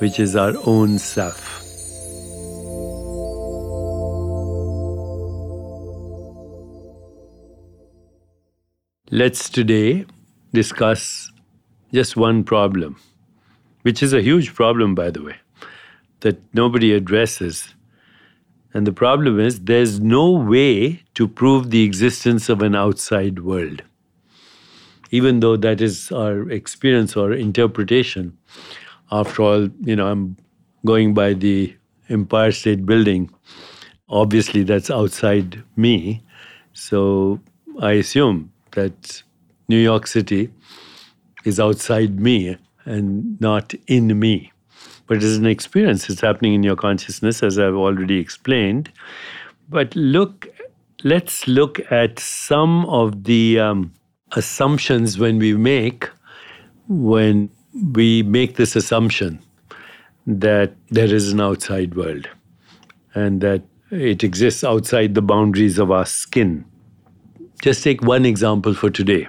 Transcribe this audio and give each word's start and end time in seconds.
which 0.00 0.18
is 0.18 0.34
our 0.34 0.54
own 0.64 0.98
self. 0.98 1.60
Let's 9.10 9.50
today 9.50 10.06
discuss 10.54 11.30
just 11.92 12.16
one 12.16 12.44
problem, 12.44 12.96
which 13.82 14.02
is 14.02 14.12
a 14.12 14.22
huge 14.22 14.54
problem, 14.54 14.94
by 14.94 15.10
the 15.10 15.22
way, 15.22 15.36
that 16.20 16.40
nobody 16.54 16.94
addresses. 16.94 17.74
And 18.72 18.86
the 18.86 18.92
problem 18.92 19.38
is 19.38 19.60
there's 19.60 20.00
no 20.00 20.30
way 20.30 21.02
to 21.14 21.28
prove 21.28 21.70
the 21.70 21.82
existence 21.82 22.48
of 22.48 22.62
an 22.62 22.74
outside 22.74 23.40
world. 23.40 23.82
Even 25.10 25.40
though 25.40 25.56
that 25.56 25.80
is 25.80 26.12
our 26.12 26.48
experience 26.48 27.16
or 27.16 27.32
interpretation. 27.32 28.38
After 29.10 29.42
all, 29.42 29.68
you 29.80 29.96
know, 29.96 30.06
I'm 30.06 30.36
going 30.86 31.14
by 31.14 31.34
the 31.34 31.74
Empire 32.08 32.52
State 32.52 32.86
Building. 32.86 33.30
Obviously, 34.08 34.62
that's 34.62 34.90
outside 34.90 35.62
me. 35.76 36.22
So 36.72 37.40
I 37.80 37.92
assume 37.92 38.52
that 38.72 39.22
New 39.68 39.78
York 39.78 40.06
City 40.06 40.50
is 41.44 41.58
outside 41.58 42.20
me 42.20 42.56
and 42.84 43.40
not 43.40 43.74
in 43.86 44.18
me. 44.18 44.52
But 45.06 45.18
it 45.18 45.22
is 45.24 45.36
an 45.36 45.46
experience, 45.46 46.08
it's 46.08 46.20
happening 46.20 46.54
in 46.54 46.62
your 46.62 46.76
consciousness, 46.76 47.42
as 47.42 47.58
I've 47.58 47.74
already 47.74 48.18
explained. 48.18 48.92
But 49.68 49.94
look, 49.96 50.48
let's 51.02 51.48
look 51.48 51.80
at 51.90 52.20
some 52.20 52.86
of 52.86 53.24
the 53.24 53.58
um, 53.58 53.92
assumptions 54.32 55.18
when 55.18 55.38
we 55.38 55.54
make, 55.56 56.08
when 56.88 57.50
we 57.74 58.22
make 58.22 58.56
this 58.56 58.76
assumption 58.76 59.40
that 60.26 60.74
there 60.88 61.12
is 61.12 61.32
an 61.32 61.40
outside 61.40 61.94
world 61.94 62.28
and 63.14 63.40
that 63.40 63.62
it 63.90 64.22
exists 64.22 64.62
outside 64.62 65.14
the 65.14 65.22
boundaries 65.22 65.78
of 65.78 65.90
our 65.90 66.06
skin. 66.06 66.64
Just 67.62 67.82
take 67.82 68.02
one 68.02 68.24
example 68.24 68.74
for 68.74 68.90
today. 68.90 69.26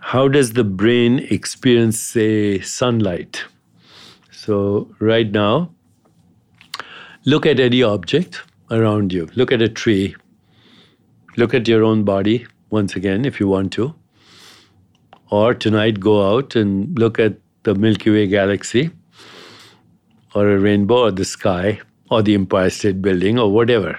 How 0.00 0.28
does 0.28 0.52
the 0.52 0.64
brain 0.64 1.20
experience, 1.30 1.98
say, 1.98 2.60
sunlight? 2.60 3.44
So, 4.30 4.90
right 4.98 5.30
now, 5.30 5.70
look 7.24 7.46
at 7.46 7.60
any 7.60 7.82
object 7.82 8.42
around 8.70 9.12
you. 9.12 9.28
Look 9.36 9.52
at 9.52 9.62
a 9.62 9.68
tree. 9.68 10.16
Look 11.36 11.54
at 11.54 11.68
your 11.68 11.84
own 11.84 12.04
body 12.04 12.46
once 12.70 12.96
again, 12.96 13.24
if 13.24 13.40
you 13.40 13.48
want 13.48 13.72
to. 13.74 13.94
Or 15.30 15.54
tonight, 15.54 16.00
go 16.00 16.36
out 16.36 16.56
and 16.56 16.98
look 16.98 17.18
at 17.18 17.41
the 17.64 17.74
Milky 17.74 18.10
Way 18.10 18.26
galaxy, 18.26 18.90
or 20.34 20.48
a 20.50 20.58
rainbow, 20.58 21.04
or 21.04 21.10
the 21.10 21.24
sky, 21.24 21.80
or 22.10 22.22
the 22.22 22.34
Empire 22.34 22.70
State 22.70 23.02
Building, 23.02 23.38
or 23.38 23.52
whatever. 23.52 23.98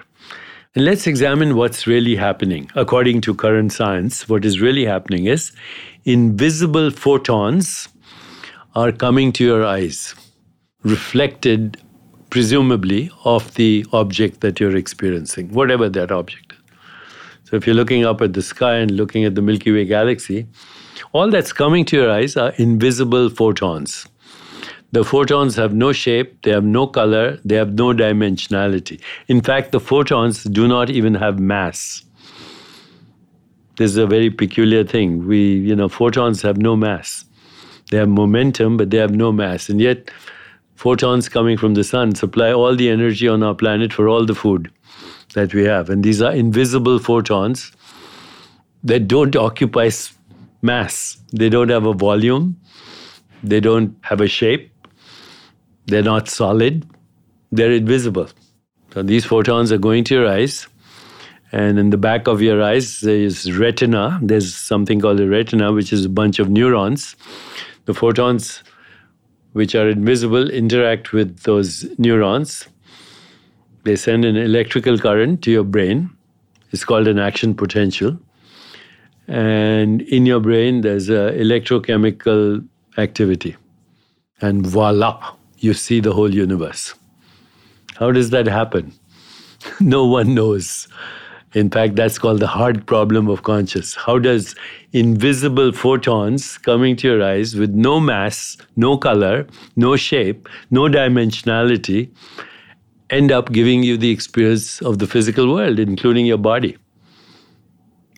And 0.76 0.86
let's 0.86 1.06
examine 1.06 1.56
what's 1.56 1.86
really 1.86 2.16
happening. 2.16 2.70
According 2.76 3.22
to 3.22 3.36
current 3.36 3.72
science, 3.72 4.28
what 4.28 4.44
is 4.44 4.60
really 4.60 4.86
happening 4.86 5.26
is 5.26 5.52
invisible 6.06 6.90
photons 6.90 7.90
are 8.76 8.92
coming 8.92 9.32
to 9.34 9.44
your 9.44 9.64
eyes, 9.64 10.16
reflected 10.84 11.78
presumably 12.32 13.12
of 13.24 13.54
the 13.54 13.86
object 13.94 14.42
that 14.42 14.60
you're 14.60 14.76
experiencing, 14.76 15.54
whatever 15.54 15.88
that 15.90 16.12
object 16.12 16.54
is. 16.54 16.58
So 17.44 17.56
if 17.58 17.68
you're 17.68 17.76
looking 17.76 18.04
up 18.04 18.20
at 18.22 18.34
the 18.34 18.42
sky 18.42 18.78
and 18.78 18.90
looking 18.90 19.26
at 19.26 19.36
the 19.36 19.44
Milky 19.44 19.72
Way 19.72 19.86
galaxy, 19.86 20.48
all 21.12 21.30
that's 21.30 21.54
coming 21.54 21.86
to 21.86 21.98
your 21.98 22.12
eyes 22.12 22.36
are 22.38 22.54
invisible 22.58 23.30
photons. 23.30 24.08
The 24.92 25.04
photons 25.04 25.56
have 25.56 25.74
no 25.74 25.92
shape, 25.92 26.44
they 26.44 26.52
have 26.52 26.64
no 26.64 26.86
color, 26.86 27.40
they 27.44 27.56
have 27.56 27.74
no 27.74 27.94
dimensionality. 27.94 29.02
In 29.28 29.42
fact, 29.42 29.72
the 29.72 29.80
photons 29.80 30.44
do 30.44 30.68
not 30.68 30.92
even 30.92 31.16
have 31.16 31.40
mass. 31.40 32.04
This 33.78 33.90
is 33.90 33.98
a 33.98 34.06
very 34.06 34.30
peculiar 34.30 34.84
thing. 34.84 35.26
We, 35.28 35.56
you 35.56 35.76
know, 35.76 35.90
photons 35.90 36.44
have 36.44 36.58
no 36.58 36.76
mass. 36.76 37.26
They 37.90 37.98
have 37.98 38.10
momentum, 38.10 38.78
but 38.78 38.92
they 38.92 38.98
have 38.98 39.16
no 39.16 39.32
mass. 39.32 39.68
And 39.68 39.82
yet, 39.82 40.12
photons 40.76 41.28
coming 41.28 41.58
from 41.58 41.74
the 41.74 41.84
sun 41.84 42.14
supply 42.14 42.52
all 42.52 42.76
the 42.76 42.90
energy 42.90 43.28
on 43.28 43.42
our 43.42 43.56
planet 43.56 43.92
for 43.92 44.08
all 44.08 44.26
the 44.26 44.36
food 44.36 44.72
that 45.34 45.56
we 45.56 45.64
have. 45.64 45.90
And 45.90 46.04
these 46.04 46.22
are 46.22 46.32
invisible 46.32 47.00
photons 47.00 47.72
that 48.84 49.08
don't 49.08 49.36
occupy 49.36 49.90
mass. 50.64 51.18
They 51.32 51.50
don't 51.50 51.70
have 51.70 51.86
a 51.86 51.94
volume. 51.94 52.58
They 53.44 53.60
don't 53.60 53.96
have 54.02 54.22
a 54.22 54.28
shape. 54.28 54.72
They're 55.86 56.02
not 56.02 56.30
solid. 56.30 56.86
They're 57.52 57.72
invisible. 57.72 58.30
So 58.94 59.04
these 59.04 59.26
photons 59.26 59.72
are 59.72 59.78
going 59.78 60.06
to 60.06 60.16
your 60.16 60.28
eyes. 60.28 60.68
And 61.52 61.78
in 61.78 61.92
the 61.92 61.98
back 61.98 62.28
of 62.28 62.42
your 62.42 62.64
eyes, 62.64 63.02
there 63.02 63.16
is 63.16 63.56
retina. 63.56 64.20
There's 64.24 64.56
something 64.56 65.02
called 65.02 65.20
a 65.20 65.28
retina, 65.28 65.72
which 65.72 65.94
is 65.94 66.06
a 66.06 66.10
bunch 66.10 66.40
of 66.40 66.50
neurons. 66.50 67.16
The 67.86 67.94
photons, 67.94 68.64
which 69.52 69.76
are 69.76 69.90
invisible, 69.90 70.50
interact 70.50 71.12
with 71.12 71.42
those 71.42 71.86
neurons. 72.00 72.68
They 73.84 73.98
send 73.98 74.26
an 74.26 74.38
electrical 74.38 74.98
current 74.98 75.44
to 75.44 75.52
your 75.52 75.64
brain. 75.64 76.10
It's 76.72 76.86
called 76.86 77.08
an 77.08 77.20
action 77.20 77.54
potential. 77.54 78.18
And 79.28 80.02
in 80.02 80.26
your 80.26 80.40
brain, 80.40 80.82
there's 80.82 81.10
a 81.10 81.32
electrochemical 81.32 82.68
activity. 82.98 83.56
And 84.42 84.66
voila, 84.66 85.36
you 85.60 85.74
see 85.74 86.00
the 86.00 86.14
whole 86.14 86.34
universe. 86.34 86.94
How 87.96 88.12
does 88.12 88.32
that 88.32 88.48
happen? 88.48 88.92
no 89.80 90.06
one 90.06 90.34
knows. 90.34 90.88
In 91.54 91.70
fact, 91.70 91.96
that's 91.96 92.18
called 92.18 92.40
the 92.40 92.48
hard 92.48 92.86
problem 92.88 93.30
of 93.30 93.44
conscious. 93.44 93.94
How 93.94 94.18
does 94.18 94.56
invisible 94.92 95.72
photons 95.72 96.58
coming 96.58 96.96
to 96.98 97.08
your 97.08 97.24
eyes 97.24 97.56
with 97.56 97.70
no 97.70 98.00
mass, 98.00 98.58
no 98.76 98.98
color, 98.98 99.46
no 99.76 99.96
shape, 99.96 100.50
no 100.72 100.84
dimensionality 100.84 102.10
end 103.12 103.32
up 103.32 103.52
giving 103.52 103.84
you 103.84 103.98
the 103.98 104.10
experience 104.10 104.82
of 104.82 104.98
the 104.98 105.06
physical 105.06 105.54
world, 105.54 105.78
including 105.78 106.26
your 106.26 106.40
body? 106.40 106.76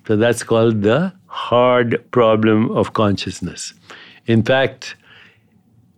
So 0.08 0.16
that's 0.16 0.44
called 0.44 0.84
the 0.84 1.14
hard 1.28 2.04
problem 2.12 2.72
of 2.72 2.94
consciousness. 2.94 3.74
In 4.28 4.44
fact, 4.44 4.96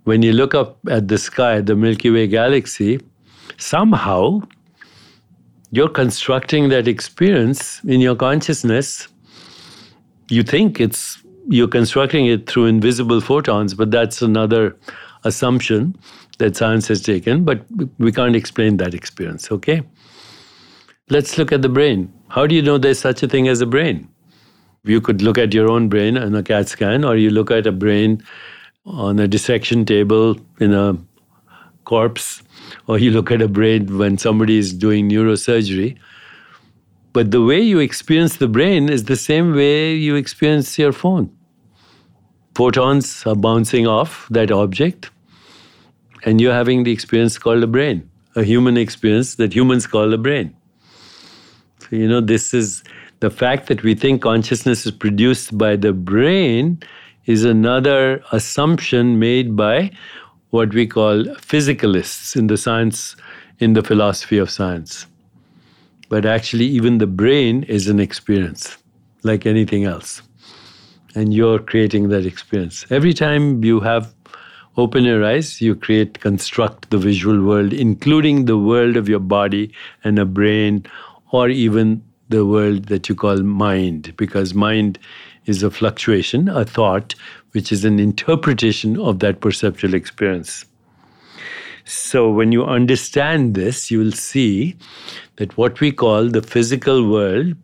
when 0.06 0.21
you 0.21 0.31
look 0.31 0.56
up 0.56 0.77
at 0.89 1.07
the 1.07 1.18
sky, 1.18 1.59
the 1.62 1.75
Milky 1.75 2.09
Way 2.09 2.27
galaxy, 2.27 3.00
somehow 3.57 4.42
you're 5.71 5.89
constructing 5.89 6.69
that 6.69 6.88
experience 6.88 7.83
in 7.83 8.00
your 8.00 8.15
consciousness. 8.15 9.07
You 10.30 10.44
think 10.44 10.80
it's 10.80 11.21
you're 11.50 11.68
constructing 11.68 12.25
it 12.25 12.50
through 12.50 12.65
invisible 12.65 13.21
photons, 13.21 13.74
but 13.74 13.92
that's 13.92 14.21
another 14.21 14.75
assumption 15.24 15.95
that 16.39 16.56
science 16.56 16.88
has 16.88 17.01
taken, 17.01 17.44
but 17.44 17.65
we 17.98 18.12
can't 18.12 18.36
explain 18.36 18.77
that 18.77 18.94
experience, 18.94 19.51
okay? 19.51 19.81
Let's 21.09 21.38
look 21.38 21.54
at 21.54 21.62
the 21.62 21.69
brain. 21.69 22.12
How 22.27 22.45
do 22.45 22.54
you 22.54 22.62
know 22.62 22.77
there's 22.77 23.00
such 23.00 23.24
a 23.24 23.30
thing 23.30 23.48
as 23.48 23.62
a 23.62 23.65
brain? 23.65 24.09
You 24.83 25.00
could 25.00 25.21
look 25.21 25.38
at 25.38 25.54
your 25.54 25.69
own 25.69 25.88
brain 25.88 26.18
in 26.18 26.36
a 26.36 26.44
CAT 26.44 26.68
scan, 26.68 27.06
or 27.06 27.15
you 27.15 27.30
look 27.30 27.50
at 27.50 27.65
a 27.65 27.71
brain 27.71 28.21
on 28.86 29.18
a 29.18 29.25
dissection 29.25 29.86
table 29.86 30.38
in 30.59 30.74
a 30.74 30.98
corpse, 31.86 32.44
or 32.88 33.00
you 33.00 33.12
look 33.12 33.31
at 33.31 33.42
a 33.42 33.48
brain 33.48 33.98
when 33.98 34.18
somebody 34.18 34.57
is 34.57 34.74
doing 34.74 35.09
neurosurgery. 35.09 35.98
But 37.13 37.31
the 37.31 37.42
way 37.42 37.62
you 37.62 37.80
experience 37.80 38.36
the 38.36 38.50
brain 38.50 38.89
is 38.89 39.06
the 39.06 39.15
same 39.15 39.56
way 39.56 39.95
you 39.95 40.15
experience 40.15 40.77
your 40.77 40.92
phone. 40.92 41.31
Photons 42.54 43.25
are 43.25 43.36
bouncing 43.36 43.88
off 43.88 44.27
that 44.30 44.51
object, 44.51 45.09
and 46.25 46.42
you're 46.42 46.54
having 46.54 46.83
the 46.83 46.92
experience 46.92 47.38
called 47.38 47.63
a 47.63 47.68
brain, 47.68 48.09
a 48.36 48.44
human 48.44 48.75
experience 48.75 49.36
that 49.36 49.56
humans 49.56 49.88
call 49.88 50.13
a 50.13 50.18
brain. 50.18 50.56
You 51.91 52.07
know, 52.07 52.21
this 52.21 52.53
is 52.53 52.83
the 53.19 53.29
fact 53.29 53.67
that 53.67 53.83
we 53.83 53.95
think 53.95 54.21
consciousness 54.21 54.85
is 54.85 54.91
produced 54.91 55.57
by 55.57 55.75
the 55.75 55.93
brain 55.93 56.79
is 57.25 57.43
another 57.43 58.23
assumption 58.31 59.19
made 59.19 59.55
by 59.55 59.91
what 60.51 60.73
we 60.73 60.87
call 60.87 61.23
physicalists 61.35 62.35
in 62.35 62.47
the 62.47 62.57
science, 62.57 63.15
in 63.59 63.73
the 63.73 63.83
philosophy 63.83 64.37
of 64.37 64.49
science. 64.49 65.05
But 66.09 66.25
actually, 66.25 66.65
even 66.65 66.99
the 66.99 67.07
brain 67.07 67.63
is 67.63 67.89
an 67.89 67.99
experience, 67.99 68.77
like 69.23 69.45
anything 69.45 69.83
else. 69.83 70.21
And 71.15 71.33
you're 71.33 71.59
creating 71.59 72.09
that 72.09 72.25
experience. 72.25 72.85
Every 72.89 73.13
time 73.13 73.63
you 73.63 73.81
have 73.81 74.13
open 74.77 75.03
your 75.03 75.25
eyes, 75.25 75.59
you 75.59 75.75
create, 75.75 76.19
construct 76.21 76.91
the 76.91 76.97
visual 76.97 77.43
world, 77.43 77.73
including 77.73 78.45
the 78.45 78.57
world 78.57 78.95
of 78.95 79.09
your 79.09 79.19
body 79.19 79.73
and 80.03 80.19
a 80.19 80.25
brain, 80.25 80.85
or 81.31 81.50
even 81.50 82.03
the 82.29 82.45
world 82.45 82.85
that 82.85 83.07
you 83.07 83.15
call 83.15 83.38
mind, 83.38 84.13
because 84.18 84.53
mind 84.53 85.00
is 85.45 85.63
a 85.63 85.71
fluctuation, 85.71 86.50
a 86.50 86.65
thought, 86.65 87.15
which 87.51 87.71
is 87.71 87.85
an 87.85 88.00
interpretation 88.00 89.00
of 89.00 89.19
that 89.19 89.39
perceptual 89.39 89.94
experience. 89.94 90.65
So, 91.85 92.29
when 92.29 92.51
you 92.51 92.65
understand 92.65 93.56
this, 93.56 93.89
you 93.89 94.00
will 94.00 94.12
see 94.12 94.75
that 95.38 95.57
what 95.57 95.79
we 95.79 95.94
call 95.94 96.27
the 96.27 96.41
physical 96.41 97.09
world, 97.09 97.56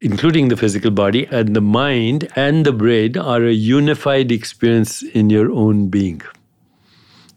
including 0.00 0.48
the 0.48 0.56
physical 0.56 0.92
body, 0.92 1.26
and 1.32 1.56
the 1.56 1.60
mind 1.60 2.28
and 2.36 2.64
the 2.64 2.72
brain 2.72 3.16
are 3.18 3.44
a 3.44 3.52
unified 3.52 4.30
experience 4.30 5.02
in 5.02 5.30
your 5.30 5.50
own 5.50 5.88
being. 5.88 6.22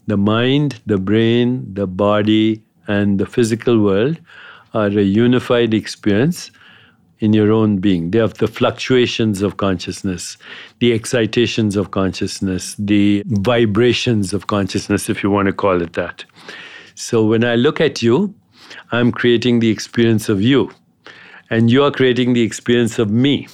The 0.06 0.16
mind, 0.16 0.80
the 0.86 0.98
brain, 0.98 1.74
the 1.74 1.88
body, 1.88 2.62
and 2.86 3.18
the 3.18 3.26
physical 3.26 3.80
world 3.80 4.20
are 4.74 4.86
a 4.86 5.02
unified 5.02 5.74
experience 5.74 6.50
in 7.18 7.32
your 7.32 7.52
own 7.52 7.78
being. 7.78 8.10
They 8.10 8.18
have 8.18 8.34
the 8.34 8.48
fluctuations 8.48 9.42
of 9.42 9.58
consciousness, 9.58 10.38
the 10.78 10.92
excitations 10.92 11.76
of 11.76 11.90
consciousness, 11.90 12.74
the 12.78 13.22
vibrations 13.26 14.32
of 14.32 14.46
consciousness, 14.46 15.10
if 15.10 15.22
you 15.22 15.30
want 15.30 15.46
to 15.46 15.52
call 15.52 15.82
it 15.82 15.92
that. 15.94 16.24
So 16.94 17.24
when 17.24 17.44
I 17.44 17.56
look 17.56 17.80
at 17.80 18.02
you, 18.02 18.34
I'm 18.92 19.12
creating 19.12 19.60
the 19.60 19.68
experience 19.68 20.28
of 20.28 20.40
you, 20.40 20.70
and 21.50 21.70
you 21.70 21.84
are 21.84 21.90
creating 21.90 22.32
the 22.32 22.42
experience 22.42 22.98
of 22.98 23.10
me. 23.10 23.48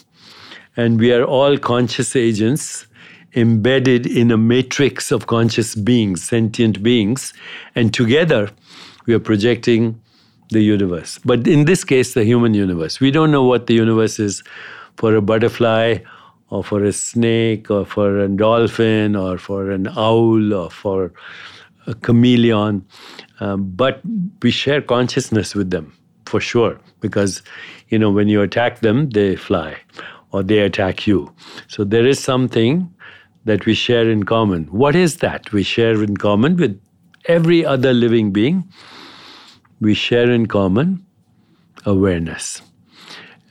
And 0.77 1.01
we 1.01 1.13
are 1.13 1.25
all 1.25 1.57
conscious 1.57 2.15
agents 2.15 2.87
embedded 3.35 4.07
in 4.07 4.31
a 4.31 4.37
matrix 4.37 5.11
of 5.11 5.27
conscious 5.27 5.75
beings, 5.75 6.23
sentient 6.23 6.83
beings, 6.83 7.33
and 7.75 7.93
together 7.93 8.51
we 9.07 9.15
are 9.15 9.21
projecting 9.21 10.01
the 10.51 10.63
universe. 10.63 11.19
But 11.25 11.47
in 11.47 11.65
this 11.65 11.85
case, 11.85 12.15
the 12.15 12.25
human 12.25 12.55
universe. 12.55 13.01
We 13.01 13.11
don't 13.11 13.31
know 13.31 13.45
what 13.45 13.67
the 13.67 13.75
universe 13.75 14.19
is 14.19 14.43
for 14.97 15.15
a 15.15 15.21
butterfly 15.21 15.99
or 16.51 16.63
for 16.63 16.85
a 16.85 16.93
snake 16.93 17.71
or 17.71 17.85
for 17.85 18.21
a 18.21 18.29
dolphin 18.29 19.17
or 19.17 19.39
for 19.39 19.71
an 19.71 19.89
owl 19.97 20.55
or 20.55 20.71
for 20.71 21.13
a 21.87 21.95
chameleon. 21.95 22.85
Um, 23.41 23.71
but 23.71 24.01
we 24.43 24.51
share 24.51 24.81
consciousness 24.81 25.55
with 25.55 25.71
them 25.71 25.93
for 26.27 26.41
sure 26.41 26.79
because 27.01 27.43
you 27.89 27.99
know 27.99 28.11
when 28.11 28.29
you 28.29 28.43
attack 28.43 28.81
them 28.81 29.09
they 29.11 29.37
fly 29.37 29.77
or 30.33 30.43
they 30.43 30.59
attack 30.59 31.07
you 31.07 31.33
so 31.69 31.85
there 31.85 32.07
is 32.07 32.19
something 32.19 32.93
that 33.45 33.65
we 33.65 33.75
share 33.75 34.11
in 34.11 34.25
common 34.25 34.65
what 34.65 34.97
is 34.97 35.19
that 35.19 35.53
we 35.53 35.63
share 35.63 36.03
in 36.03 36.17
common 36.17 36.57
with 36.57 36.81
every 37.27 37.65
other 37.65 37.93
living 37.95 38.33
being 38.33 38.65
we 39.81 39.95
share 39.95 40.31
in 40.31 40.47
common 40.47 41.05
awareness. 41.85 42.63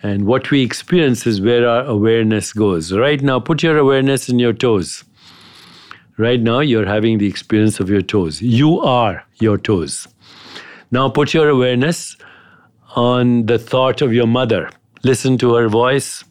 And 0.03 0.25
what 0.25 0.51
we 0.51 0.61
experience 0.61 1.25
is 1.25 1.41
where 1.41 1.67
our 1.67 1.83
awareness 1.85 2.53
goes. 2.53 2.91
Right 2.91 3.21
now, 3.21 3.39
put 3.39 3.63
your 3.63 3.77
awareness 3.77 4.29
in 4.29 4.39
your 4.39 4.53
toes. 4.53 5.03
Right 6.17 6.39
now, 6.39 6.59
you're 6.59 6.85
having 6.85 7.17
the 7.17 7.27
experience 7.27 7.79
of 7.79 7.89
your 7.89 8.01
toes. 8.01 8.41
You 8.41 8.79
are 8.79 9.23
your 9.39 9.57
toes. 9.57 10.07
Now, 10.91 11.09
put 11.09 11.33
your 11.33 11.49
awareness 11.49 12.15
on 12.95 13.47
the 13.47 13.57
thought 13.57 14.01
of 14.01 14.13
your 14.13 14.27
mother. 14.27 14.69
Listen 15.03 15.37
to 15.39 15.53
her 15.55 15.67
voice, 15.67 16.23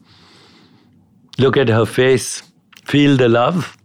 look 1.38 1.56
at 1.56 1.68
her 1.68 1.84
face, 1.84 2.42
feel 2.84 3.16
the 3.16 3.28
love. 3.28 3.76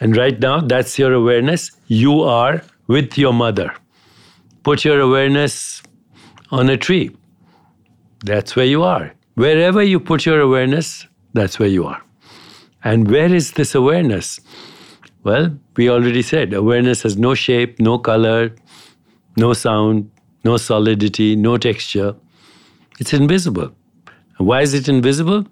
And 0.00 0.16
right 0.16 0.38
now, 0.38 0.60
that's 0.60 0.98
your 0.98 1.12
awareness. 1.12 1.72
You 1.86 2.22
are 2.22 2.62
with 2.86 3.16
your 3.18 3.32
mother 3.32 3.74
put 4.62 4.84
your 4.84 5.00
awareness 5.00 5.82
on 6.50 6.68
a 6.68 6.76
tree. 6.76 7.16
That's 8.24 8.56
where 8.56 8.66
you 8.66 8.82
are. 8.82 9.14
Wherever 9.34 9.82
you 9.82 10.00
put 10.00 10.26
your 10.26 10.40
awareness, 10.40 11.06
that's 11.32 11.58
where 11.58 11.68
you 11.68 11.86
are. 11.86 12.02
And 12.84 13.10
where 13.10 13.32
is 13.32 13.52
this 13.52 13.74
awareness? 13.74 14.40
Well, 15.24 15.56
we 15.76 15.90
already 15.90 16.22
said 16.22 16.52
awareness 16.52 17.02
has 17.02 17.16
no 17.16 17.34
shape, 17.34 17.78
no 17.80 17.98
color, 17.98 18.54
no 19.36 19.52
sound, 19.52 20.10
no 20.44 20.56
solidity, 20.56 21.36
no 21.36 21.56
texture. 21.56 22.14
It's 22.98 23.12
invisible. 23.12 23.72
why 24.38 24.62
is 24.62 24.74
it 24.74 24.88
invisible? 24.88 25.46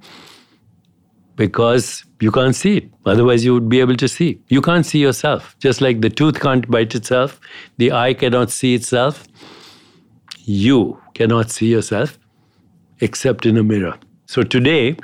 Because 1.36 2.04
you 2.20 2.30
can't 2.32 2.56
see 2.56 2.78
it. 2.78 2.90
Otherwise, 3.04 3.44
you 3.44 3.52
would 3.54 3.68
be 3.68 3.80
able 3.80 3.96
to 3.96 4.08
see. 4.08 4.40
You 4.48 4.62
can't 4.62 4.86
see 4.86 4.98
yourself. 4.98 5.54
Just 5.58 5.80
like 5.80 6.00
the 6.00 6.10
tooth 6.10 6.40
can't 6.40 6.68
bite 6.70 6.94
itself, 6.94 7.38
the 7.76 7.92
eye 7.92 8.14
cannot 8.14 8.50
see 8.50 8.74
itself. 8.74 9.26
You 10.44 11.00
cannot 11.14 11.50
see 11.50 11.66
yourself 11.66 12.18
except 13.00 13.44
in 13.44 13.56
a 13.56 13.62
mirror. 13.62 13.98
So 14.26 14.42
today, 14.42 14.96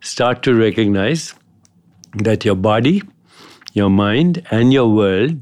start 0.00 0.42
to 0.42 0.54
recognize 0.54 1.34
that 2.18 2.44
your 2.44 2.54
body, 2.54 3.02
your 3.72 3.88
mind, 3.90 4.46
and 4.50 4.72
your 4.72 4.88
world 4.88 5.40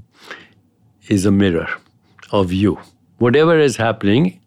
is 1.08 1.26
a 1.26 1.30
mirror 1.32 1.68
of 2.30 2.52
you. 2.52 2.78
Whatever 3.18 3.58
is 3.58 3.76
happening 3.76 4.40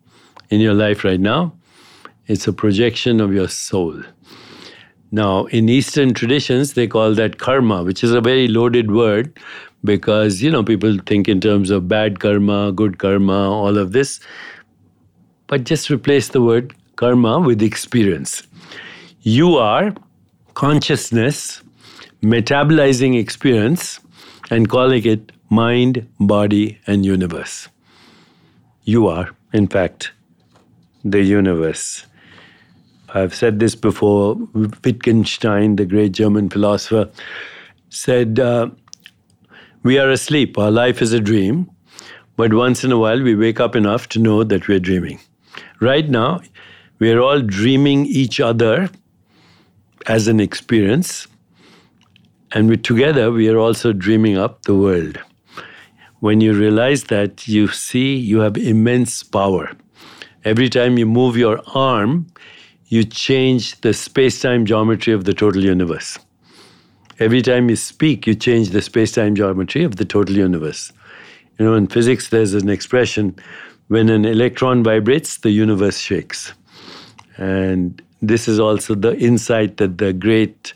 in 0.49 0.61
your 0.61 0.73
life 0.73 1.03
right 1.03 1.19
now, 1.19 1.53
it's 2.27 2.47
a 2.47 2.53
projection 2.53 3.19
of 3.21 3.33
your 3.33 3.47
soul. 3.47 4.01
Now, 5.15 5.45
in 5.45 5.69
Eastern 5.69 6.13
traditions, 6.13 6.73
they 6.73 6.87
call 6.87 7.13
that 7.15 7.37
karma, 7.37 7.83
which 7.83 8.03
is 8.03 8.11
a 8.11 8.19
very 8.19 8.49
loaded 8.49 8.91
word 8.91 9.39
because, 9.85 10.41
you 10.41 10.51
know, 10.51 10.61
people 10.61 10.97
think 11.05 11.29
in 11.29 11.39
terms 11.39 11.69
of 11.69 11.87
bad 11.87 12.19
karma, 12.19 12.73
good 12.73 12.97
karma, 12.97 13.49
all 13.49 13.77
of 13.77 13.93
this. 13.93 14.19
But 15.47 15.63
just 15.63 15.89
replace 15.89 16.27
the 16.27 16.41
word 16.41 16.73
karma 16.97 17.39
with 17.39 17.63
experience. 17.63 18.43
You 19.21 19.55
are 19.55 19.95
consciousness 20.53 21.61
metabolizing 22.21 23.17
experience 23.17 24.01
and 24.51 24.67
calling 24.67 25.05
it 25.05 25.31
mind, 25.49 26.05
body, 26.19 26.77
and 26.87 27.05
universe. 27.05 27.69
You 28.83 29.07
are, 29.07 29.29
in 29.53 29.67
fact, 29.67 30.11
the 31.05 31.21
universe. 31.21 32.05
I've 33.15 33.33
said 33.33 33.59
this 33.59 33.75
before. 33.75 34.35
Wittgenstein, 34.53 35.77
the 35.77 35.85
great 35.85 36.11
German 36.11 36.49
philosopher, 36.49 37.09
said, 37.87 38.41
uh, 38.41 38.69
We 39.83 39.97
are 39.97 40.09
asleep. 40.09 40.57
Our 40.57 40.69
life 40.69 41.01
is 41.01 41.13
a 41.13 41.21
dream. 41.21 41.71
But 42.35 42.53
once 42.53 42.83
in 42.83 42.91
a 42.91 42.97
while, 42.97 43.23
we 43.23 43.33
wake 43.33 43.61
up 43.61 43.73
enough 43.73 44.09
to 44.09 44.19
know 44.19 44.43
that 44.43 44.67
we're 44.67 44.81
dreaming. 44.81 45.21
Right 45.79 46.09
now, 46.09 46.41
we're 46.99 47.21
all 47.21 47.41
dreaming 47.41 48.05
each 48.05 48.41
other 48.41 48.89
as 50.07 50.27
an 50.27 50.41
experience. 50.41 51.25
And 52.51 52.67
we, 52.67 52.75
together, 52.75 53.31
we 53.31 53.47
are 53.47 53.57
also 53.57 53.93
dreaming 53.93 54.37
up 54.37 54.63
the 54.63 54.75
world. 54.75 55.19
When 56.19 56.41
you 56.41 56.51
realize 56.53 57.05
that, 57.05 57.47
you 57.47 57.69
see 57.69 58.17
you 58.17 58.39
have 58.39 58.57
immense 58.57 59.23
power. 59.23 59.71
Every 60.43 60.67
time 60.67 60.97
you 60.97 61.05
move 61.05 61.37
your 61.37 61.61
arm, 61.73 62.27
you 62.95 63.03
change 63.03 63.81
the 63.81 63.93
space 63.93 64.39
time 64.39 64.65
geometry 64.65 65.11
of 65.11 65.25
the 65.25 65.33
total 65.33 65.61
universe. 65.61 66.17
Every 67.19 67.41
time 67.41 67.69
you 67.69 67.75
speak, 67.75 68.25
you 68.25 68.35
change 68.35 68.69
the 68.69 68.81
space 68.81 69.11
time 69.11 69.35
geometry 69.35 69.83
of 69.83 69.97
the 69.97 70.05
total 70.05 70.37
universe. 70.37 70.93
You 71.59 71.65
know, 71.65 71.73
in 71.73 71.87
physics, 71.87 72.29
there's 72.29 72.53
an 72.53 72.69
expression 72.69 73.35
when 73.89 74.07
an 74.07 74.23
electron 74.23 74.81
vibrates, 74.81 75.39
the 75.39 75.51
universe 75.51 75.99
shakes. 75.99 76.53
And 77.35 78.01
this 78.21 78.47
is 78.47 78.61
also 78.61 78.95
the 78.95 79.17
insight 79.17 79.75
that 79.75 79.97
the 79.97 80.13
great 80.13 80.73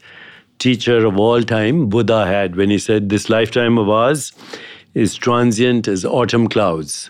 teacher 0.57 1.05
of 1.05 1.17
all 1.17 1.41
time, 1.41 1.87
Buddha, 1.87 2.25
had 2.25 2.57
when 2.57 2.69
he 2.69 2.79
said, 2.79 3.07
This 3.07 3.29
lifetime 3.29 3.77
of 3.77 3.87
ours 3.87 4.33
is 4.93 5.15
transient 5.15 5.87
as 5.87 6.03
autumn 6.03 6.49
clouds. 6.49 7.09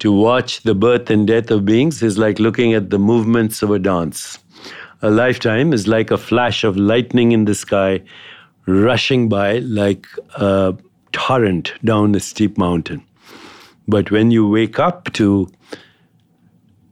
To 0.00 0.10
watch 0.10 0.62
the 0.64 0.74
birth 0.74 1.10
and 1.10 1.28
death 1.28 1.52
of 1.52 1.64
beings 1.64 2.02
is 2.02 2.18
like 2.18 2.40
looking 2.40 2.74
at 2.74 2.90
the 2.90 2.98
movements 2.98 3.62
of 3.62 3.70
a 3.70 3.78
dance. 3.78 4.40
A 5.00 5.10
lifetime 5.10 5.72
is 5.72 5.86
like 5.86 6.10
a 6.10 6.18
flash 6.18 6.64
of 6.64 6.76
lightning 6.76 7.30
in 7.32 7.44
the 7.44 7.54
sky, 7.54 8.02
rushing 8.66 9.28
by 9.28 9.58
like 9.58 10.06
a 10.36 10.74
torrent 11.12 11.72
down 11.84 12.14
a 12.16 12.20
steep 12.20 12.58
mountain. 12.58 13.02
But 13.86 14.10
when 14.10 14.30
you 14.32 14.48
wake 14.48 14.78
up 14.78 15.12
to 15.14 15.48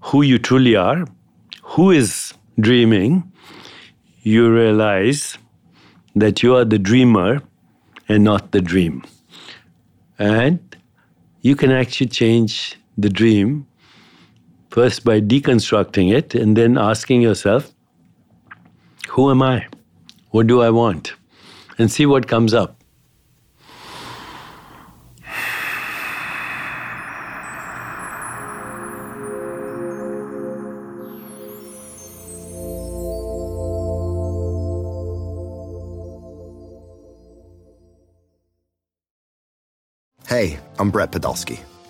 who 0.00 0.22
you 0.22 0.38
truly 0.38 0.76
are, 0.76 1.04
who 1.62 1.90
is 1.90 2.32
dreaming, 2.60 3.30
you 4.22 4.52
realize 4.52 5.36
that 6.14 6.42
you 6.42 6.54
are 6.54 6.64
the 6.64 6.78
dreamer 6.78 7.42
and 8.08 8.22
not 8.22 8.52
the 8.52 8.60
dream. 8.60 9.02
And 10.18 10.60
you 11.42 11.56
can 11.56 11.72
actually 11.72 12.06
change 12.06 12.76
the 12.96 13.10
dream 13.10 13.66
first 14.70 15.04
by 15.04 15.20
deconstructing 15.20 16.12
it 16.12 16.34
and 16.34 16.56
then 16.56 16.78
asking 16.78 17.20
yourself, 17.20 17.72
who 19.08 19.30
am 19.30 19.42
I? 19.42 19.66
What 20.30 20.46
do 20.46 20.60
I 20.60 20.70
want? 20.70 21.14
And 21.78 21.90
see 21.90 22.06
what 22.06 22.28
comes 22.28 22.54
up. 22.54 22.76
Hey, 40.28 40.58
I'm 40.78 40.90
Brett 40.90 41.12
Podolsky, 41.12 41.60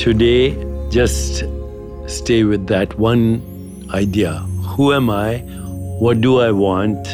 Today, 0.00 0.56
just 0.88 1.44
stay 2.06 2.44
with 2.44 2.68
that 2.68 2.98
one 2.98 3.86
idea 3.92 4.38
who 4.64 4.94
am 4.94 5.10
I? 5.10 5.40
What 6.00 6.22
do 6.22 6.40
I 6.40 6.52
want? 6.52 7.06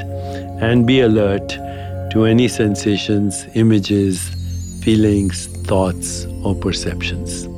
And 0.63 0.87
be 0.87 1.01
alert 1.01 1.49
to 2.13 2.27
any 2.27 2.47
sensations, 2.47 3.45
images, 3.55 4.31
feelings, 4.85 5.49
thoughts, 5.67 6.27
or 6.45 6.55
perceptions. 6.55 7.49